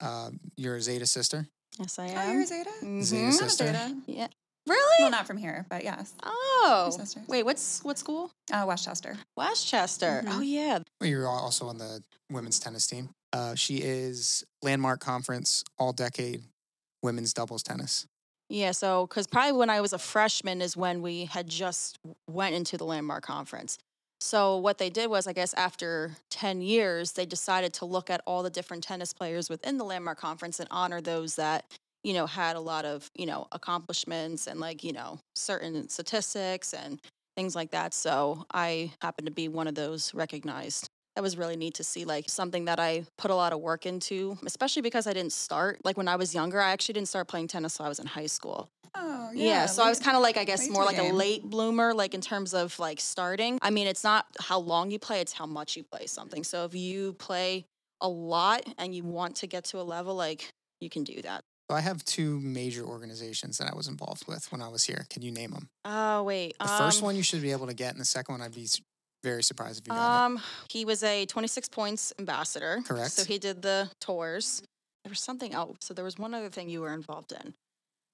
uh, 0.01 0.31
you're 0.57 0.77
a 0.77 0.81
Zeta 0.81 1.07
sister. 1.07 1.47
yes, 1.79 1.99
I 1.99 2.07
am. 2.07 2.17
Oh, 2.17 2.21
am. 2.21 2.33
you're 2.33 2.43
a 2.43 2.47
Zeta? 2.47 2.71
Mhm. 2.83 3.03
Zeta 3.03 3.23
I'm 3.23 3.29
a 3.29 3.33
sister. 3.33 3.67
Zeta. 3.67 3.97
Yeah. 4.07 4.29
Really? 4.67 4.95
Well, 5.01 5.11
not 5.11 5.27
from 5.27 5.37
here, 5.37 5.67
but 5.69 5.85
yes. 5.85 6.15
oh. 6.23 6.91
sisters. 6.97 7.25
Wait, 7.29 7.43
what's 7.45 7.85
what 7.85 7.99
school? 7.99 8.31
Uh, 8.53 8.65
West 8.67 8.85
Chester. 8.87 9.17
Westchester. 9.37 10.23
Oh 10.27 10.41
Mhm. 10.41 10.43
yeah. 10.45 10.79
Well, 11.01 11.11
you're 11.11 11.29
also 11.29 11.67
on 11.69 11.79
the 11.79 12.03
women's 12.31 12.59
tennis 12.59 12.87
team. 12.87 13.11
Uh, 13.33 13.55
she 13.57 13.79
is 13.79 14.45
landmark 14.63 15.01
conference 15.01 15.65
all 15.79 15.93
decade 15.93 16.43
women's 17.05 17.33
doubles 17.33 17.63
tennis. 17.63 18.07
Yeah, 18.49 18.73
so 18.73 19.07
because 19.07 19.27
probably 19.27 19.53
when 19.53 19.71
I 19.71 19.81
was 19.81 19.93
a 19.93 19.99
freshman 19.99 20.61
is 20.61 20.77
when 20.77 21.01
we 21.01 21.27
had 21.27 21.49
just 21.49 21.99
went 22.29 22.55
into 22.55 22.77
the 22.77 22.85
landmark 22.85 23.25
conference. 23.25 23.79
So 24.21 24.57
what 24.57 24.79
they 24.79 24.91
did 24.91 25.09
was, 25.09 25.27
I 25.27 25.33
guess 25.33 25.55
after 25.55 26.13
ten 26.31 26.61
years, 26.61 27.13
they 27.13 27.27
decided 27.27 27.73
to 27.75 27.85
look 27.85 28.11
at 28.11 28.21
all 28.27 28.43
the 28.43 28.51
different 28.51 28.83
tennis 28.83 29.13
players 29.13 29.49
within 29.49 29.79
the 29.79 29.85
landmark 29.85 30.19
conference 30.19 30.61
and 30.61 30.69
honor 30.71 31.01
those 31.01 31.37
that 31.37 31.65
you 32.03 32.13
know 32.15 32.27
had 32.27 32.57
a 32.57 32.61
lot 32.61 32.85
of 32.85 33.11
you 33.15 33.27
know 33.27 33.47
accomplishments 33.53 34.47
and 34.47 34.61
like 34.61 34.85
you 34.85 34.93
know 34.93 35.19
certain 35.37 35.89
statistics 35.89 36.75
and 36.75 37.01
things 37.37 37.55
like 37.55 37.71
that. 37.73 37.95
So 37.95 38.47
I 38.53 38.93
happen 39.01 39.25
to 39.25 39.31
be 39.31 39.49
one 39.49 39.67
of 39.67 39.75
those 39.75 40.15
recognized 40.15 40.89
that 41.15 41.23
was 41.23 41.37
really 41.37 41.57
neat 41.57 41.75
to 41.75 41.85
see 41.85 42.05
like 42.05 42.29
something 42.29 42.65
that 42.67 42.81
I 42.81 43.05
put 43.19 43.31
a 43.31 43.35
lot 43.35 43.53
of 43.53 43.61
work 43.61 43.87
into, 43.87 44.37
especially 44.45 44.83
because 44.83 45.07
I 45.07 45.13
didn't 45.13 45.33
start 45.33 45.81
like 45.85 45.97
when 45.97 46.09
I 46.09 46.17
was 46.17 46.35
younger. 46.35 46.61
I 46.61 46.73
actually 46.73 46.95
didn't 46.95 47.09
start 47.09 47.29
playing 47.29 47.49
tennis 47.49 47.75
until 47.75 47.87
I 47.87 47.89
was 47.89 47.99
in 47.99 48.07
high 48.07 48.27
school. 48.27 48.69
Oh, 48.97 49.31
Yeah, 49.35 49.45
yeah. 49.45 49.67
so 49.67 49.83
I 49.83 49.89
was 49.89 49.99
kind 49.99 50.17
of 50.17 50.23
like 50.23 50.37
I 50.37 50.45
guess 50.45 50.69
more 50.69 50.83
the 50.83 50.87
like 50.87 50.99
a 50.99 51.13
late 51.13 51.43
bloomer, 51.45 51.95
like 51.95 52.15
in 52.15 52.21
terms 52.21 52.55
of 52.55 52.79
like 52.79 53.01
starting. 53.01 53.59
I 53.63 53.71
mean, 53.71 53.87
it's 53.87 54.05
not 54.05 54.27
how 54.41 54.59
long 54.59 54.91
you 54.91 54.99
play; 54.99 55.21
it's 55.21 55.33
how 55.33 55.47
much 55.47 55.77
you 55.77 55.83
play 55.85 56.07
something. 56.07 56.45
So 56.45 56.65
if 56.65 56.75
you 56.75 57.15
play 57.15 57.67
a 58.01 58.09
lot 58.09 58.63
and 58.79 58.95
you 58.95 59.05
want 59.05 59.37
to 59.37 59.47
get 59.47 59.65
to 59.67 59.81
a 59.81 59.83
level, 59.83 60.15
like 60.15 60.53
you 60.81 60.91
can 60.91 61.05
do 61.05 61.23
that. 61.23 61.43
So 61.71 61.77
I 61.77 61.81
have 61.81 62.05
two 62.05 62.41
major 62.41 62.85
organizations 62.85 63.57
that 63.59 63.71
I 63.73 63.75
was 63.75 63.89
involved 63.89 64.27
with 64.29 64.51
when 64.53 64.61
I 64.61 64.69
was 64.69 64.85
here. 64.85 65.07
Can 65.09 65.23
you 65.23 65.31
name 65.31 65.53
them? 65.53 65.69
Oh 65.85 66.23
wait, 66.25 66.57
The 66.61 66.69
first 66.69 67.01
um, 67.01 67.07
one 67.07 67.17
you 67.17 67.23
should 67.23 67.41
be 67.43 67.53
able 67.53 67.67
to 67.69 67.75
get, 67.75 67.93
and 67.93 68.01
the 68.01 68.05
second 68.05 68.35
one 68.35 68.43
I'd 68.43 68.55
be 68.55 68.65
s- 68.65 68.81
very 69.25 69.43
surprised 69.43 69.81
if 69.81 69.87
you 69.89 69.93
got 69.95 70.25
Um, 70.27 70.41
he 70.71 70.85
was 70.85 71.03
a 71.03 71.27
26 71.27 71.69
points 71.71 72.13
ambassador. 72.21 72.83
Correct. 72.87 73.11
So 73.13 73.25
he 73.25 73.39
did 73.39 73.63
the 73.63 73.91
tours. 74.01 74.63
There 75.05 75.11
was 75.11 75.21
something 75.21 75.53
else. 75.53 75.79
So 75.81 75.95
there 75.95 76.05
was 76.05 76.17
one 76.19 76.33
other 76.35 76.49
thing 76.51 76.69
you 76.69 76.81
were 76.83 76.93
involved 76.95 77.33
in. 77.33 77.55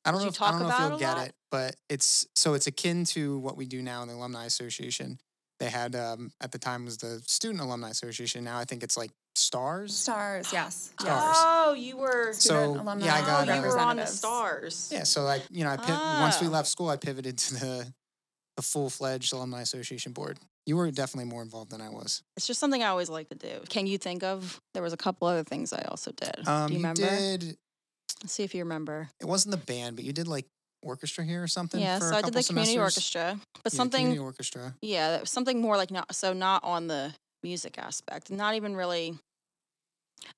I 0.05 0.11
don't 0.13 0.21
know. 0.21 0.25
you 0.25 0.31
If, 0.31 0.41
I 0.41 0.51
don't 0.53 0.63
know 0.63 0.69
if 0.71 0.79
you'll 0.81 0.95
a 0.97 0.99
get 0.99 1.17
lot? 1.19 1.27
it, 1.29 1.35
but 1.51 1.77
it's 1.91 2.27
so 2.35 2.55
it's 2.55 2.67
akin 2.67 3.05
to 3.17 3.39
what 3.39 3.57
we 3.59 3.67
do 3.67 3.83
now 3.83 4.01
in 4.03 4.09
the 4.09 4.15
Alumni 4.15 4.47
Association. 4.47 5.19
They 5.59 5.69
had 5.69 5.95
um, 5.95 6.33
at 6.41 6.53
the 6.53 6.59
time 6.59 6.87
was 6.87 6.97
the 6.97 7.21
Student 7.27 7.61
Alumni 7.61 7.91
Association. 7.91 8.43
Now 8.45 8.59
I 8.59 8.65
think 8.65 8.83
it's 8.83 8.97
like 8.97 9.11
Stars. 9.37 9.95
Stars, 9.95 10.53
yes. 10.53 10.91
Stars. 10.99 11.37
Oh, 11.39 11.75
you 11.75 11.97
were. 11.99 12.33
Student 12.33 12.77
So, 12.77 12.81
alumni 12.83 13.05
yeah, 13.05 13.15
I 13.15 13.21
got, 13.21 13.49
oh, 13.49 13.55
you 13.55 13.61
were 13.61 13.79
on 13.79 13.97
the 13.97 14.07
stars. 14.07 14.91
Yeah, 14.93 15.05
so 15.05 15.23
like 15.23 15.43
you 15.51 15.63
know, 15.65 15.71
I 15.71 15.77
piv- 15.77 16.21
once 16.23 16.41
we 16.41 16.47
Ah. 16.49 16.51
left 16.51 16.69
school, 16.69 16.89
I 16.89 16.97
pivoted 16.97 17.37
to 17.39 17.55
the 17.55 17.93
the 18.57 18.63
full 18.63 18.91
fledged 18.91 19.33
Alumni 19.33 19.61
Association 19.63 20.13
board. 20.13 20.39
You 20.67 20.77
were 20.77 20.91
definitely 20.91 21.31
more 21.31 21.43
involved 21.43 21.71
than 21.71 21.81
I 21.81 21.89
was. 21.89 22.23
It's 22.37 22.47
just 22.47 22.61
something 22.61 22.83
I 22.83 22.89
always 22.89 23.09
like 23.09 23.29
to 23.31 23.35
do. 23.35 23.61
Can 23.69 23.87
you 23.87 23.99
think 23.99 24.23
of? 24.23 24.61
There 24.75 24.83
was 24.83 24.93
a 24.93 24.97
couple 24.97 25.27
other 25.27 25.43
things 25.45 25.73
I 25.73 25.83
also 25.89 26.13
did. 26.13 26.47
Um, 26.47 26.67
do 26.69 26.75
you 26.75 26.79
remember? 26.79 27.01
did. 27.03 27.57
Let's 28.23 28.33
see 28.35 28.43
if 28.45 28.55
you 28.55 28.63
remember. 28.63 29.09
It 29.21 29.27
wasn't 29.27 29.53
the 29.53 29.57
band, 29.65 29.97
but 29.97 30.05
you 30.05 30.13
did 30.13 30.29
like 30.29 30.47
orchestra 30.83 31.25
here 31.25 31.43
or 31.43 31.49
something. 31.49 31.81
Yeah, 31.81 31.99
so 31.99 32.07
a 32.15 32.19
I 32.19 32.23
did 32.23 32.27
the 32.35 32.41
couple 32.41 32.43
community 32.49 32.79
orchestra, 32.79 33.41
but 33.65 33.73
Yeah, 33.73 33.77
something. 33.77 33.99
community 34.01 34.19
orchestra. 34.25 34.75
Yeah, 34.83 35.11
that 35.13 35.21
was 35.23 35.31
something 35.31 35.61
more 35.61 35.77
like 35.77 35.91
not 35.91 36.15
so 36.15 36.33
not 36.35 36.63
on 36.65 36.87
the 36.87 37.15
music 37.43 37.79
aspect, 37.79 38.31
not 38.31 38.55
even 38.55 38.77
really. 38.77 39.19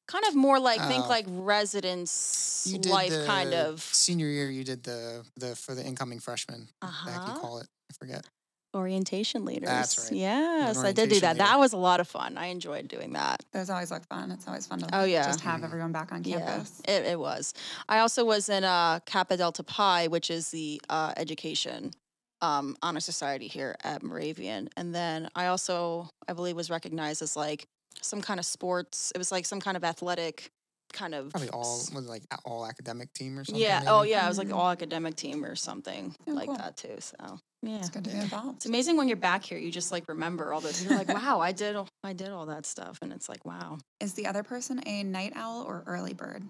Kind 0.06 0.24
of 0.28 0.36
more 0.36 0.60
like 0.60 0.80
think 0.86 1.04
Oh. 1.06 1.08
like 1.08 1.26
residence 1.28 2.64
You 2.70 2.78
did 2.78 2.92
life 2.92 3.10
the 3.10 3.24
kind 3.26 3.52
of. 3.52 3.80
senior 3.82 4.28
year. 4.28 4.48
You 4.50 4.62
did 4.64 4.84
the 4.84 5.24
the 5.36 5.56
for 5.56 5.74
the 5.74 5.84
incoming 5.84 6.20
freshmen. 6.20 6.68
Uh 6.80 6.86
Heck, 6.90 7.26
you 7.28 7.40
call 7.40 7.58
it. 7.58 7.66
I 7.92 8.04
forget. 8.04 8.26
Orientation 8.74 9.44
leaders. 9.44 9.68
That's 9.68 9.98
right. 9.98 10.12
Yes, 10.18 10.78
I 10.78 10.92
did 10.92 11.10
do 11.10 11.20
that. 11.20 11.34
leader. 11.34 11.44
That 11.44 11.58
was 11.58 11.74
a 11.74 11.76
lot 11.76 12.00
of 12.00 12.08
fun. 12.08 12.38
I 12.38 12.46
enjoyed 12.46 12.88
doing 12.88 13.12
that. 13.12 13.44
Those 13.52 13.68
always 13.68 13.90
look 13.90 14.06
fun. 14.06 14.30
It's 14.30 14.48
always 14.48 14.66
fun 14.66 14.78
to 14.78 14.88
Oh, 14.98 15.04
yeah. 15.04 15.26
just 15.26 15.42
have 15.42 15.60
Mhm. 15.60 15.64
everyone 15.64 15.92
back 15.92 16.10
on 16.10 16.24
campus. 16.24 16.80
Yeah, 16.88 16.94
it, 16.94 17.04
it 17.04 17.18
was. 17.20 17.52
I 17.86 17.98
also 17.98 18.24
was 18.24 18.48
in 18.48 18.64
uh, 18.64 19.00
Kappa 19.04 19.36
Delta 19.36 19.62
Pi, 19.62 20.06
which 20.06 20.30
is 20.30 20.50
the 20.50 20.80
uh, 20.88 21.12
education 21.18 21.92
um, 22.40 22.76
honor 22.82 23.00
society 23.00 23.46
here 23.46 23.76
at 23.84 24.02
Moravian. 24.02 24.68
And 24.76 24.94
then 24.94 25.28
I 25.34 25.46
also, 25.46 26.08
I 26.26 26.32
believe, 26.32 26.56
was 26.56 26.70
recognized 26.70 27.20
as 27.20 27.36
like 27.36 27.66
some 28.00 28.22
kind 28.22 28.40
of 28.40 28.46
sports. 28.46 29.12
It 29.14 29.18
was 29.18 29.30
like 29.30 29.44
some 29.44 29.60
kind 29.60 29.76
of 29.76 29.84
athletic 29.84 30.50
kind 30.92 31.14
of. 31.14 31.30
Probably 31.30 31.48
all 31.50 31.60
was 31.94 32.06
like 32.08 32.22
all 32.44 32.66
academic 32.66 33.12
team 33.14 33.38
or 33.38 33.44
something. 33.44 33.62
Yeah. 33.62 33.82
Oh, 33.86 34.00
maybe? 34.00 34.10
yeah. 34.10 34.24
It 34.24 34.28
was 34.28 34.38
like 34.38 34.52
all 34.52 34.68
academic 34.70 35.16
team 35.16 35.44
or 35.44 35.54
something 35.56 36.14
Oh, 36.28 36.32
like 36.32 36.46
cool. 36.46 36.56
that 36.56 36.76
too. 36.76 36.96
So 37.00 37.38
yeah. 37.62 37.78
It's 37.78 37.90
good 37.90 38.04
to 38.04 38.10
be 38.10 38.16
involved. 38.18 38.56
It's 38.56 38.66
amazing 38.66 38.96
when 38.96 39.08
you're 39.08 39.16
back 39.16 39.44
here. 39.44 39.58
You 39.58 39.70
just 39.70 39.92
like 39.92 40.04
remember 40.08 40.52
all 40.52 40.60
those. 40.60 40.82
You're 40.84 40.96
like, 40.96 41.08
wow, 41.08 41.40
I 41.40 41.52
did, 41.52 41.76
all- 41.76 41.88
I 42.04 42.12
did 42.12 42.30
all 42.30 42.46
that 42.46 42.66
stuff, 42.66 42.98
and 43.02 43.12
it's 43.12 43.28
like, 43.28 43.44
wow. 43.44 43.78
Is 44.00 44.14
the 44.14 44.26
other 44.26 44.42
person 44.42 44.80
a 44.86 45.02
night 45.04 45.32
owl 45.36 45.62
or 45.62 45.84
early 45.86 46.12
bird? 46.14 46.42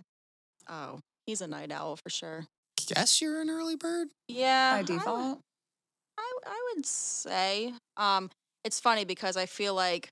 Oh, 0.68 1.00
he's 1.26 1.40
a 1.42 1.46
night 1.46 1.70
owl 1.70 1.96
for 1.96 2.08
sure. 2.10 2.46
Guess 2.94 3.20
you're 3.20 3.40
an 3.40 3.50
early 3.50 3.76
bird. 3.76 4.08
Yeah. 4.28 4.72
By 4.72 4.76
I 4.76 4.80
would- 4.80 4.86
default? 4.86 5.38
I, 6.18 6.32
I 6.46 6.72
would 6.74 6.86
say 6.86 7.72
um, 7.96 8.30
it's 8.64 8.80
funny 8.80 9.04
because 9.04 9.36
I 9.36 9.46
feel 9.46 9.74
like 9.74 10.08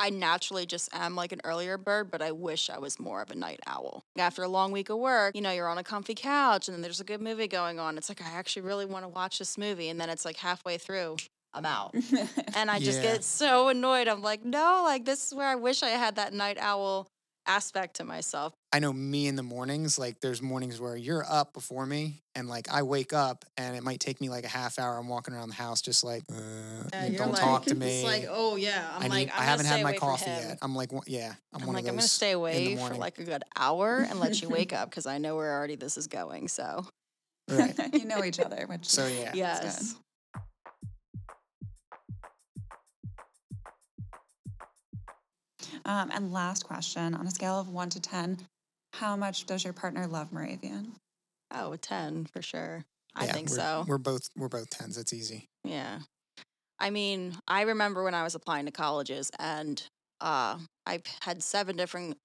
I 0.00 0.10
naturally 0.10 0.64
just 0.66 0.88
am 0.94 1.14
like 1.14 1.30
an 1.30 1.40
earlier 1.44 1.76
bird, 1.76 2.10
but 2.10 2.22
I 2.22 2.32
wish 2.32 2.70
I 2.70 2.78
was 2.78 2.98
more 2.98 3.20
of 3.20 3.30
a 3.30 3.34
night 3.34 3.60
owl. 3.66 4.02
After 4.18 4.42
a 4.42 4.48
long 4.48 4.72
week 4.72 4.88
of 4.88 4.98
work, 4.98 5.36
you 5.36 5.42
know, 5.42 5.52
you're 5.52 5.68
on 5.68 5.76
a 5.78 5.84
comfy 5.84 6.14
couch 6.14 6.66
and 6.68 6.74
then 6.74 6.80
there's 6.82 7.00
a 7.00 7.04
good 7.04 7.20
movie 7.20 7.46
going 7.46 7.78
on. 7.78 7.98
It's 7.98 8.08
like, 8.08 8.22
I 8.22 8.30
actually 8.30 8.62
really 8.62 8.86
want 8.86 9.04
to 9.04 9.08
watch 9.08 9.38
this 9.38 9.58
movie. 9.58 9.90
And 9.90 10.00
then 10.00 10.08
it's 10.08 10.24
like 10.24 10.36
halfway 10.38 10.78
through, 10.78 11.16
I'm 11.52 11.66
out. 11.66 11.94
And 12.56 12.70
I 12.70 12.80
just 12.80 13.02
Yeah. 13.02 13.12
get 13.12 13.24
so 13.24 13.68
annoyed. 13.68 14.08
I'm 14.08 14.22
like, 14.22 14.44
no, 14.44 14.82
like 14.84 15.04
this 15.04 15.28
is 15.28 15.34
where 15.34 15.46
I 15.46 15.54
wish 15.54 15.82
I 15.82 15.90
had 15.90 16.16
that 16.16 16.32
night 16.32 16.56
owl 16.58 17.06
aspect 17.46 17.96
to 17.96 18.04
myself. 18.04 18.52
I 18.72 18.78
know 18.78 18.92
me 18.92 19.26
in 19.26 19.34
the 19.34 19.42
mornings, 19.42 19.98
like 19.98 20.20
there's 20.20 20.40
mornings 20.40 20.80
where 20.80 20.96
you're 20.96 21.24
up 21.28 21.52
before 21.52 21.84
me 21.86 22.22
and 22.34 22.48
like 22.48 22.70
I 22.70 22.82
wake 22.82 23.12
up 23.12 23.44
and 23.56 23.76
it 23.76 23.82
might 23.82 23.98
take 23.98 24.20
me 24.20 24.28
like 24.28 24.44
a 24.44 24.48
half 24.48 24.78
hour. 24.78 24.96
I'm 24.96 25.08
walking 25.08 25.34
around 25.34 25.48
the 25.48 25.56
house 25.56 25.82
just 25.82 26.04
like, 26.04 26.22
uh, 26.30 26.88
and 26.92 27.16
don't 27.16 27.36
talk 27.36 27.66
to 27.66 27.74
me. 27.76 28.02
It's 28.02 28.04
like, 28.04 28.26
oh 28.30 28.56
yeah. 28.56 28.88
I'm 28.94 29.02
I, 29.02 29.04
need, 29.04 29.10
like, 29.10 29.30
I'm 29.34 29.40
I 29.40 29.44
haven't 29.44 29.66
had 29.66 29.82
my 29.82 29.92
coffee 29.94 30.30
yet. 30.30 30.58
I'm 30.62 30.76
like, 30.76 30.92
one- 30.92 31.04
yeah, 31.06 31.34
I'm, 31.52 31.62
I'm, 31.62 31.66
one 31.66 31.74
like, 31.74 31.84
of 31.84 31.90
I'm 31.90 31.96
gonna 31.96 32.08
stay 32.08 32.32
in 32.32 32.38
the 32.38 32.72
away 32.72 32.76
for 32.76 32.94
like 32.94 33.18
a 33.18 33.24
good 33.24 33.42
hour 33.56 34.06
and 34.08 34.20
let 34.20 34.40
you 34.40 34.48
wake 34.50 34.72
up 34.72 34.88
because 34.88 35.06
I 35.06 35.18
know 35.18 35.36
where 35.36 35.52
already 35.52 35.76
this 35.76 35.96
is 35.96 36.06
going. 36.06 36.46
So 36.48 36.86
right. 37.48 37.74
you 37.92 38.04
know 38.04 38.22
each 38.22 38.38
other, 38.38 38.66
which 38.68 38.86
So 38.86 39.08
yeah, 39.08 39.32
yes, 39.34 39.96
Um, 45.84 46.10
and 46.12 46.32
last 46.32 46.64
question 46.64 47.14
on 47.14 47.26
a 47.26 47.30
scale 47.30 47.58
of 47.60 47.68
one 47.68 47.90
to 47.90 48.00
10, 48.00 48.38
how 48.94 49.16
much 49.16 49.46
does 49.46 49.64
your 49.64 49.72
partner 49.72 50.06
love 50.06 50.32
Moravian? 50.32 50.94
oh, 51.52 51.72
a 51.72 51.78
ten 51.78 52.26
for 52.26 52.42
sure. 52.42 52.84
I 53.14 53.26
Yeah, 53.26 53.32
think 53.32 53.50
we're, 53.50 53.56
so. 53.56 53.84
We're 53.88 53.98
both 53.98 54.28
we're 54.36 54.48
both 54.48 54.70
tens. 54.70 54.96
It's 54.96 55.12
easy. 55.12 55.48
Yeah. 55.64 56.00
I 56.78 56.90
mean, 56.90 57.36
I 57.48 57.62
remember 57.62 58.04
when 58.04 58.14
I 58.14 58.22
was 58.22 58.34
applying 58.34 58.66
to 58.66 58.72
colleges 58.72 59.30
and 59.38 59.82
uh, 60.20 60.58
I 60.86 61.00
had 61.22 61.42
seven 61.42 61.76
different 61.76 62.16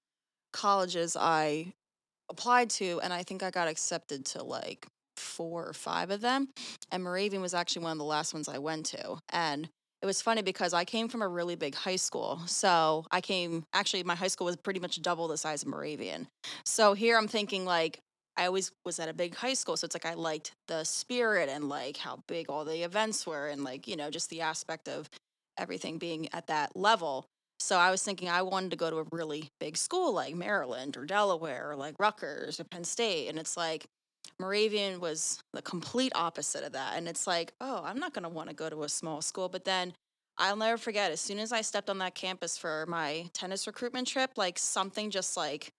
colleges 0.52 1.16
I 1.18 1.72
applied 2.30 2.70
to, 2.70 3.00
and 3.02 3.12
I 3.12 3.22
think 3.22 3.42
I 3.42 3.50
got 3.50 3.68
accepted 3.68 4.24
to 4.26 4.42
like 4.42 4.86
four 5.16 5.66
or 5.66 5.72
five 5.72 6.10
of 6.10 6.20
them. 6.20 6.48
And 6.90 7.02
Moravian 7.02 7.42
was 7.42 7.54
actually 7.54 7.82
one 7.82 7.92
of 7.92 7.98
the 7.98 8.04
last 8.04 8.32
ones 8.32 8.48
I 8.48 8.58
went 8.58 8.86
to. 8.86 9.18
And 9.30 9.68
it 10.02 10.06
was 10.06 10.22
funny 10.22 10.42
because 10.42 10.74
I 10.74 10.84
came 10.84 11.08
from 11.08 11.22
a 11.22 11.28
really 11.28 11.56
big 11.56 11.74
high 11.74 11.96
school. 11.96 12.40
So 12.46 13.06
I 13.10 13.20
came, 13.20 13.64
actually, 13.72 14.04
my 14.04 14.14
high 14.14 14.28
school 14.28 14.46
was 14.46 14.56
pretty 14.56 14.80
much 14.80 15.00
double 15.02 15.28
the 15.28 15.36
size 15.36 15.62
of 15.62 15.68
Moravian. 15.68 16.28
So 16.64 16.94
here 16.94 17.16
I'm 17.16 17.28
thinking, 17.28 17.64
like, 17.64 18.00
I 18.36 18.46
always 18.46 18.70
was 18.84 19.00
at 19.00 19.08
a 19.08 19.14
big 19.14 19.34
high 19.34 19.54
school. 19.54 19.76
So 19.76 19.86
it's 19.86 19.94
like 19.94 20.06
I 20.06 20.14
liked 20.14 20.52
the 20.68 20.84
spirit 20.84 21.48
and 21.48 21.68
like 21.68 21.96
how 21.96 22.22
big 22.28 22.50
all 22.50 22.64
the 22.64 22.84
events 22.84 23.26
were 23.26 23.48
and 23.48 23.64
like, 23.64 23.88
you 23.88 23.96
know, 23.96 24.10
just 24.10 24.28
the 24.28 24.42
aspect 24.42 24.88
of 24.88 25.08
everything 25.56 25.96
being 25.98 26.28
at 26.34 26.48
that 26.48 26.76
level. 26.76 27.26
So 27.58 27.78
I 27.78 27.90
was 27.90 28.02
thinking 28.02 28.28
I 28.28 28.42
wanted 28.42 28.72
to 28.72 28.76
go 28.76 28.90
to 28.90 28.98
a 28.98 29.06
really 29.10 29.48
big 29.58 29.78
school 29.78 30.12
like 30.12 30.34
Maryland 30.34 30.98
or 30.98 31.06
Delaware 31.06 31.70
or 31.70 31.76
like 31.76 31.94
Rutgers 31.98 32.60
or 32.60 32.64
Penn 32.64 32.84
State. 32.84 33.28
And 33.28 33.38
it's 33.38 33.56
like 33.56 33.86
Moravian 34.38 35.00
was 35.00 35.38
the 35.52 35.62
complete 35.62 36.12
opposite 36.14 36.64
of 36.64 36.72
that. 36.72 36.94
And 36.96 37.08
it's 37.08 37.26
like, 37.26 37.52
oh, 37.60 37.82
I'm 37.84 37.98
not 37.98 38.14
going 38.14 38.24
to 38.24 38.28
want 38.28 38.48
to 38.48 38.54
go 38.54 38.68
to 38.68 38.84
a 38.84 38.88
small 38.88 39.20
school. 39.20 39.48
But 39.48 39.64
then 39.64 39.94
I'll 40.38 40.56
never 40.56 40.76
forget, 40.76 41.12
as 41.12 41.20
soon 41.20 41.38
as 41.38 41.52
I 41.52 41.62
stepped 41.62 41.88
on 41.88 41.98
that 41.98 42.14
campus 42.14 42.58
for 42.58 42.84
my 42.86 43.30
tennis 43.32 43.66
recruitment 43.66 44.06
trip, 44.06 44.32
like 44.36 44.58
something 44.58 45.10
just 45.10 45.36
like 45.36 45.72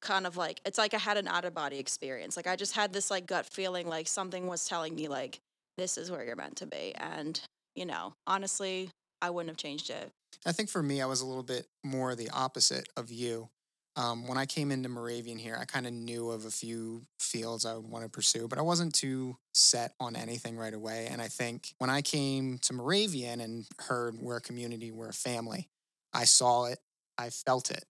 kind 0.00 0.26
of 0.26 0.36
like 0.36 0.60
it's 0.66 0.78
like 0.78 0.94
I 0.94 0.98
had 0.98 1.16
an 1.16 1.28
out 1.28 1.44
of 1.44 1.54
body 1.54 1.78
experience. 1.78 2.36
Like 2.36 2.46
I 2.46 2.56
just 2.56 2.74
had 2.74 2.92
this 2.92 3.10
like 3.10 3.26
gut 3.26 3.46
feeling 3.46 3.86
like 3.88 4.08
something 4.08 4.46
was 4.46 4.66
telling 4.66 4.94
me 4.94 5.08
like 5.08 5.38
this 5.78 5.96
is 5.96 6.10
where 6.10 6.24
you're 6.24 6.36
meant 6.36 6.56
to 6.56 6.66
be. 6.66 6.94
And, 6.96 7.40
you 7.74 7.86
know, 7.86 8.14
honestly, 8.26 8.90
I 9.20 9.30
wouldn't 9.30 9.50
have 9.50 9.56
changed 9.56 9.90
it. 9.90 10.10
I 10.44 10.52
think 10.52 10.68
for 10.68 10.82
me, 10.82 11.00
I 11.00 11.06
was 11.06 11.20
a 11.20 11.26
little 11.26 11.42
bit 11.42 11.66
more 11.84 12.14
the 12.14 12.30
opposite 12.30 12.88
of 12.96 13.10
you. 13.10 13.48
Um, 13.94 14.26
when 14.26 14.38
I 14.38 14.46
came 14.46 14.70
into 14.70 14.88
Moravian 14.88 15.38
here, 15.38 15.58
I 15.60 15.66
kind 15.66 15.86
of 15.86 15.92
knew 15.92 16.30
of 16.30 16.46
a 16.46 16.50
few 16.50 17.02
fields 17.18 17.66
I 17.66 17.74
would 17.74 17.86
want 17.86 18.04
to 18.04 18.10
pursue, 18.10 18.48
but 18.48 18.58
I 18.58 18.62
wasn't 18.62 18.94
too 18.94 19.36
set 19.52 19.92
on 20.00 20.16
anything 20.16 20.56
right 20.56 20.72
away. 20.72 21.08
And 21.10 21.20
I 21.20 21.28
think 21.28 21.74
when 21.76 21.90
I 21.90 22.00
came 22.00 22.58
to 22.58 22.72
Moravian 22.72 23.40
and 23.40 23.66
heard 23.78 24.18
we're 24.18 24.38
a 24.38 24.40
community, 24.40 24.90
we're 24.90 25.10
a 25.10 25.14
family, 25.14 25.68
I 26.14 26.24
saw 26.24 26.66
it, 26.66 26.78
I 27.18 27.28
felt 27.28 27.70
it, 27.70 27.84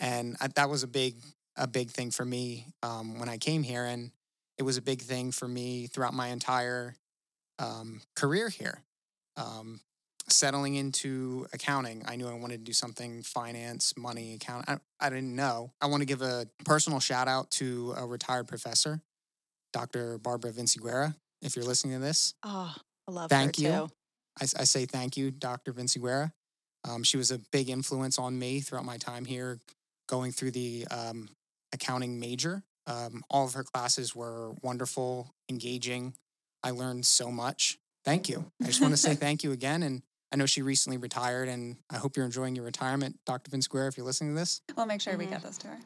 and 0.00 0.36
I, 0.40 0.48
that 0.48 0.70
was 0.70 0.82
a 0.82 0.88
big, 0.88 1.16
a 1.56 1.66
big 1.66 1.90
thing 1.90 2.10
for 2.10 2.24
me 2.24 2.66
um, 2.82 3.18
when 3.18 3.28
I 3.28 3.36
came 3.36 3.62
here, 3.62 3.84
and 3.84 4.12
it 4.56 4.62
was 4.62 4.78
a 4.78 4.82
big 4.82 5.02
thing 5.02 5.30
for 5.30 5.46
me 5.46 5.88
throughout 5.88 6.14
my 6.14 6.28
entire 6.28 6.96
um, 7.58 8.00
career 8.14 8.48
here. 8.48 8.82
Settling 10.28 10.74
into 10.74 11.46
accounting, 11.52 12.02
I 12.06 12.16
knew 12.16 12.26
I 12.26 12.34
wanted 12.34 12.58
to 12.58 12.64
do 12.64 12.72
something 12.72 13.22
finance, 13.22 13.94
money, 13.96 14.34
account. 14.34 14.64
I, 14.68 14.78
I 14.98 15.08
didn't 15.08 15.36
know. 15.36 15.72
I 15.80 15.86
want 15.86 16.00
to 16.00 16.06
give 16.06 16.20
a 16.20 16.46
personal 16.64 16.98
shout 16.98 17.28
out 17.28 17.50
to 17.52 17.94
a 17.96 18.04
retired 18.04 18.48
professor, 18.48 19.00
Dr. 19.72 20.18
Barbara 20.18 20.50
Vinciguerra. 20.50 21.14
If 21.42 21.54
you're 21.54 21.64
listening 21.64 21.94
to 21.94 22.00
this, 22.00 22.34
Oh, 22.42 22.74
I 23.08 23.12
love 23.12 23.30
Thank 23.30 23.60
you. 23.60 23.88
I, 24.40 24.42
I 24.42 24.64
say 24.64 24.84
thank 24.84 25.16
you, 25.16 25.30
Dr. 25.30 25.72
Vinciguerra. 25.72 26.32
Um, 26.88 27.02
she 27.04 27.16
was 27.16 27.30
a 27.30 27.38
big 27.52 27.68
influence 27.68 28.18
on 28.18 28.36
me 28.38 28.60
throughout 28.60 28.84
my 28.84 28.96
time 28.96 29.24
here, 29.24 29.60
going 30.08 30.32
through 30.32 30.52
the 30.52 30.86
um, 30.90 31.28
accounting 31.72 32.18
major. 32.18 32.64
Um, 32.86 33.22
all 33.30 33.44
of 33.44 33.54
her 33.54 33.64
classes 33.64 34.14
were 34.14 34.52
wonderful, 34.62 35.32
engaging. 35.48 36.14
I 36.62 36.70
learned 36.70 37.06
so 37.06 37.30
much. 37.30 37.78
Thank 38.04 38.28
you. 38.28 38.50
I 38.62 38.66
just 38.66 38.80
want 38.80 38.92
to 38.92 38.96
say 38.96 39.14
thank 39.16 39.42
you 39.42 39.52
again. 39.52 39.82
And 39.82 40.02
I 40.32 40.36
know 40.36 40.46
she 40.46 40.62
recently 40.62 40.96
retired, 40.96 41.48
and 41.48 41.76
I 41.90 41.96
hope 41.96 42.16
you're 42.16 42.26
enjoying 42.26 42.56
your 42.56 42.64
retirement, 42.64 43.16
Dr. 43.26 43.50
Vinciguerra, 43.50 43.88
if 43.88 43.96
you're 43.96 44.06
listening 44.06 44.34
to 44.34 44.40
this. 44.40 44.60
We'll 44.76 44.86
make 44.86 45.00
sure 45.00 45.12
mm-hmm. 45.12 45.20
we 45.20 45.26
get 45.26 45.42
this 45.42 45.58
to 45.58 45.68
her 45.68 45.78